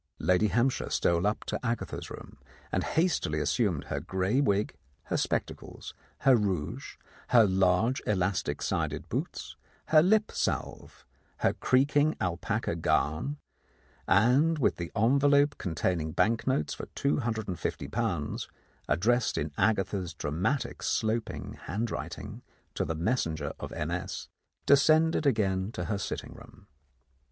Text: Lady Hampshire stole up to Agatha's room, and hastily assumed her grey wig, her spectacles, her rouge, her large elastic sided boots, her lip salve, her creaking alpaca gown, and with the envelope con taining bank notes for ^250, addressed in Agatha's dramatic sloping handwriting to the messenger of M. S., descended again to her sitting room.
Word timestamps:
Lady 0.17 0.47
Hampshire 0.47 0.89
stole 0.89 1.27
up 1.27 1.43
to 1.45 1.63
Agatha's 1.63 2.09
room, 2.09 2.39
and 2.71 2.83
hastily 2.83 3.39
assumed 3.39 3.83
her 3.83 3.99
grey 3.99 4.41
wig, 4.41 4.73
her 5.03 5.15
spectacles, 5.17 5.93
her 6.21 6.35
rouge, 6.35 6.95
her 7.27 7.43
large 7.45 8.01
elastic 8.07 8.63
sided 8.63 9.07
boots, 9.09 9.57
her 9.89 10.01
lip 10.01 10.31
salve, 10.31 11.05
her 11.41 11.53
creaking 11.53 12.17
alpaca 12.19 12.75
gown, 12.75 13.37
and 14.07 14.57
with 14.57 14.77
the 14.77 14.91
envelope 14.95 15.55
con 15.59 15.75
taining 15.75 16.15
bank 16.15 16.47
notes 16.47 16.73
for 16.73 16.87
^250, 16.95 18.47
addressed 18.89 19.37
in 19.37 19.51
Agatha's 19.55 20.15
dramatic 20.15 20.81
sloping 20.81 21.53
handwriting 21.65 22.41
to 22.73 22.83
the 22.85 22.95
messenger 22.95 23.53
of 23.59 23.71
M. 23.71 23.91
S., 23.91 24.29
descended 24.65 25.27
again 25.27 25.71
to 25.73 25.85
her 25.85 25.99
sitting 25.99 26.33
room. 26.33 26.65